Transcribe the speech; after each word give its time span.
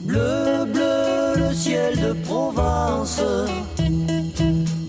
Bleu, 0.00 0.64
bleu, 0.72 1.48
le 1.48 1.54
ciel 1.54 1.96
de 2.00 2.12
Provence. 2.24 3.20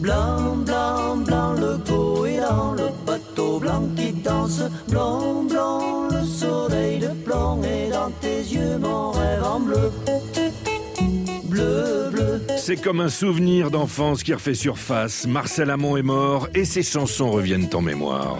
Blanc, 0.00 0.56
blanc, 0.64 1.16
blanc, 1.16 1.52
le 1.52 1.76
goéland, 1.78 2.74
le 2.74 2.88
bateau 3.06 3.58
blanc 3.58 3.88
qui 3.96 4.12
danse. 4.12 4.62
Blanc, 4.88 5.44
blanc, 5.44 6.08
le 6.10 6.24
soleil 6.24 6.98
de 6.98 7.08
plomb 7.24 7.62
et 7.62 7.90
dans 7.90 8.10
tes 8.20 8.40
yeux 8.40 8.78
mon 8.78 9.10
rêve 9.12 9.44
en 9.44 9.60
bleu. 9.60 9.90
Bleu, 11.44 12.10
bleu. 12.12 12.40
C'est 12.56 12.76
comme 12.76 13.00
un 13.00 13.08
souvenir 13.08 13.70
d'enfance 13.70 14.22
qui 14.22 14.34
refait 14.34 14.54
surface. 14.54 15.26
Marcel 15.26 15.70
Amont 15.70 15.96
est 15.96 16.02
mort 16.02 16.48
et 16.54 16.64
ses 16.64 16.82
chansons 16.82 17.30
reviennent 17.30 17.70
en 17.72 17.80
mémoire. 17.80 18.38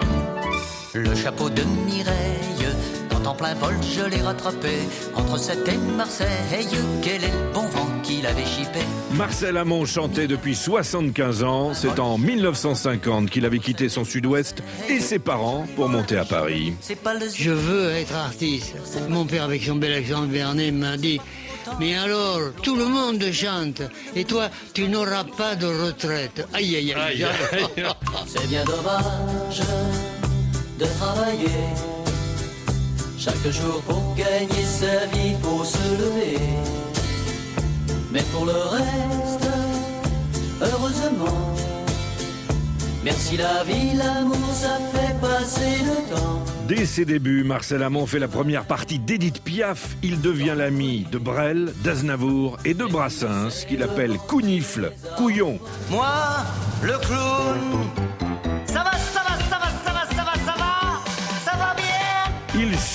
Le 0.95 1.15
chapeau 1.15 1.49
de 1.51 1.63
Mireille, 1.87 2.58
en 3.29 3.35
plein 3.35 3.55
vol 3.55 3.75
je 3.83 4.05
l'ai 4.05 4.23
rattrapé, 4.23 4.79
entre 5.15 5.39
Sète 5.39 5.69
et 5.69 5.77
Marseille, 5.97 6.67
quel 7.03 7.25
est 7.25 7.29
le 7.29 7.53
bon 7.53 7.67
vent 7.69 7.87
qui 8.03 8.23
l'avait 8.23 8.45
chippé 8.45 8.81
Marcel 9.13 9.57
Amont 9.59 9.85
chantait 9.85 10.27
depuis 10.27 10.55
75 10.55 11.43
ans. 11.45 11.75
C'est 11.75 11.99
en 11.99 12.17
1950 12.17 13.29
qu'il 13.29 13.45
avait 13.45 13.59
quitté 13.59 13.89
son 13.89 14.05
sud-ouest 14.05 14.63
et 14.89 15.01
ses 15.01 15.19
parents 15.19 15.67
pour 15.77 15.89
monter 15.89 16.17
à 16.17 16.25
Paris. 16.25 16.75
Je 17.35 17.51
veux 17.51 17.91
être 17.91 18.15
artiste. 18.15 18.75
Mon 19.09 19.27
père, 19.27 19.45
avec 19.45 19.63
son 19.63 19.77
bel 19.77 19.93
accent 19.93 20.23
berné, 20.23 20.71
m'a 20.71 20.97
dit 20.97 21.21
Mais 21.79 21.97
alors, 21.97 22.41
tout 22.63 22.77
le 22.77 22.87
monde 22.87 23.23
chante. 23.33 23.83
Et 24.17 24.25
toi, 24.25 24.49
tu 24.73 24.89
n'auras 24.89 25.25
pas 25.25 25.55
de 25.55 25.67
retraite. 25.67 26.47
Aïe, 26.55 26.77
aïe, 26.77 26.95
aïe. 26.95 27.27
C'est 28.27 28.49
bien 28.49 28.65
dommage 28.65 29.61
de 30.79 30.85
travailler. 30.99 31.98
Chaque 33.19 33.51
jour 33.51 33.83
pour 33.83 34.15
gagner 34.15 34.63
sa 34.65 35.07
vie, 35.07 35.35
faut 35.43 35.65
se 35.65 35.77
lever. 35.77 36.39
Mais 38.13 38.23
pour 38.33 38.47
le 38.47 38.53
reste, 38.53 39.49
heureusement, 40.63 41.57
merci 43.03 43.37
la 43.37 43.65
vie, 43.65 43.97
l'amour, 43.97 44.37
ça 44.53 44.79
fait 44.93 45.21
passer 45.21 45.83
le 45.85 46.15
temps. 46.15 46.45
Dès 46.69 46.87
ses 46.87 47.05
débuts, 47.05 47.43
Marcel 47.43 47.83
Amont 47.83 48.07
fait 48.07 48.21
la 48.21 48.29
première 48.29 48.67
partie 48.67 49.01
d'Edith 49.01 49.43
Piaf. 49.43 49.97
Il 50.05 50.21
devient 50.21 50.55
l'ami 50.57 51.05
de 51.11 51.19
Brel, 51.19 51.73
d'Aznavour 51.83 52.59
et 52.65 52.75
de 52.75 52.85
Brassens, 52.85 53.65
qu'il 53.67 53.83
appelle 53.83 54.17
Counifle, 54.29 54.93
Couillon. 55.17 55.59
Moi, 55.91 56.07
le 56.83 56.97
clown. 56.99 58.08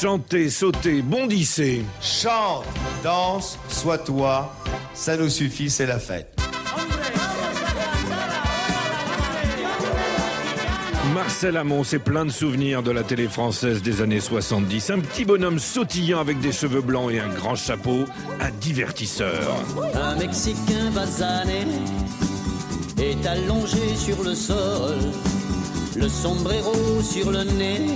Chantait, 0.04 0.50
sautait, 0.50 1.02
bondissait. 1.02 1.82
Chante, 2.02 2.66
danse, 3.06 3.58
sois 3.70 3.98
toi, 3.98 4.54
ça 4.94 5.16
nous 5.16 5.30
suffit, 5.30 5.70
c'est 5.70 5.86
la 5.86 5.98
fête. 5.98 6.38
Marcel 11.14 11.56
Amont, 11.56 11.86
c'est 11.86 12.00
plein 12.00 12.26
de 12.26 12.32
souvenirs 12.32 12.84
de 12.84 12.92
la 12.92 13.04
télé 13.04 13.30
française 13.30 13.82
des 13.82 14.02
années 14.02 14.20
70. 14.20 14.90
Un 14.90 15.00
petit 15.00 15.24
bonhomme 15.24 15.58
sautillant 15.58 16.20
avec 16.20 16.42
des 16.42 16.52
cheveux 16.52 16.82
blancs 16.82 17.10
et 17.10 17.22
un 17.22 17.30
grand 17.30 17.56
chapeau, 17.56 18.04
un 18.42 18.52
divertisseur. 18.60 19.56
Un 19.96 20.18
Mexicain 20.18 20.92
basané 20.94 21.66
est 23.02 23.26
allongé 23.26 23.96
sur 23.96 24.22
le 24.22 24.36
sol, 24.36 24.98
le 25.96 26.10
sombrero 26.10 27.02
sur 27.02 27.32
le 27.32 27.46
nez. 27.46 27.88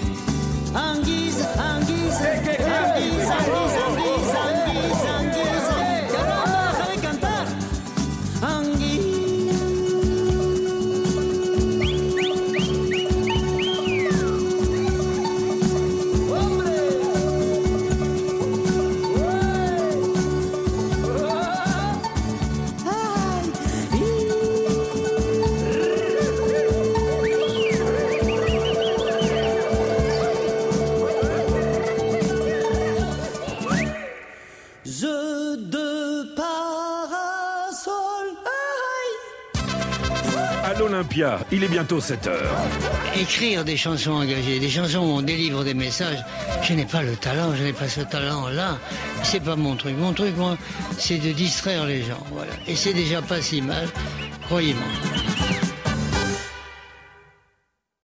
Anguiza, 0.76 1.48
anguiza, 1.60 2.30
anguiza, 2.30 3.38
anguiza. 3.38 4.17
l'Olympia, 40.80 41.40
il 41.52 41.64
est 41.64 41.68
bientôt 41.68 42.00
7 42.00 42.28
heures. 42.28 42.56
Écrire 43.20 43.64
des 43.64 43.78
chansons 43.78 44.12
engagées, 44.12 44.60
des 44.60 44.70
chansons 44.70 45.00
où 45.00 45.18
on 45.18 45.22
délivre 45.22 45.64
des 45.64 45.74
messages, 45.74 46.20
je 46.62 46.74
n'ai 46.74 46.86
pas 46.86 47.02
le 47.02 47.16
talent, 47.16 47.56
je 47.56 47.64
n'ai 47.64 47.74
pas 47.74 47.88
ce 47.88 48.02
talent-là. 48.02 48.78
C'est 49.24 49.40
pas 49.40 49.56
mon 49.56 49.76
truc. 49.76 49.96
Mon 49.98 50.14
truc, 50.14 50.36
moi, 50.38 50.58
c'est 50.98 51.18
de 51.18 51.32
distraire 51.32 51.86
les 51.86 52.04
gens. 52.04 52.24
Voilà. 52.32 52.52
Et 52.68 52.76
c'est 52.76 52.94
déjà 52.94 53.22
pas 53.22 53.42
si 53.42 53.62
mal, 53.62 53.88
croyez-moi. 54.48 54.84